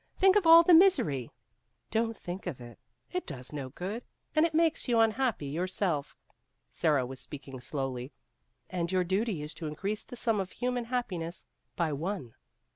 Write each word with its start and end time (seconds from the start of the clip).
Think 0.17 0.35
of 0.35 0.47
all 0.47 0.63
the 0.63 0.73
misery!" 0.73 1.29
"Don't 1.91 2.17
think 2.17 2.47
of 2.47 2.59
it. 2.59 2.79
It 3.11 3.27
does 3.27 3.53
no 3.53 3.69
good, 3.69 4.03
and 4.35 4.47
it 4.47 4.55
makes 4.55 4.87
you 4.87 4.99
unhappy 4.99 5.45
yourself" 5.45 6.15
Sara 6.71 7.05
was 7.05 7.19
speaking 7.19 7.61
slowly" 7.61 8.11
and 8.71 8.91
your 8.91 9.03
duty 9.03 9.43
is 9.43 9.53
to 9.53 9.67
increase 9.67 10.01
the 10.01 10.15
sum 10.15 10.39
of 10.39 10.53
human 10.53 10.85
happiness 10.85 11.45
by 11.75 11.93
one." 11.93 12.33